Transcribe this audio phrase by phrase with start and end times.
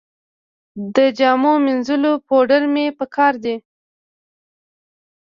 [0.95, 3.55] د جامو مینځلو پوډر مې په کار دي